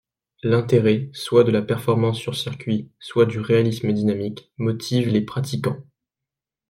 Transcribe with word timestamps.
L'intérêt 0.41 1.11
soit 1.13 1.43
de 1.43 1.51
la 1.51 1.61
performance 1.61 2.17
sur 2.17 2.35
circuit, 2.35 2.89
soit 2.97 3.27
du 3.27 3.39
réalisme 3.39 3.93
dynamique 3.93 4.51
motive 4.57 5.07
les 5.09 5.21
pratiquants. 5.21 5.83